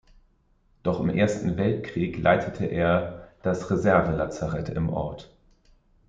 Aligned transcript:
Doch 0.81 0.99
im 0.99 1.09
Ersten 1.11 1.57
Weltkrieg 1.57 2.17
leitete 2.17 2.65
er 2.65 3.27
das 3.43 3.69
Reservelazarett 3.69 4.69
im 4.69 4.89
Ort. 4.89 5.29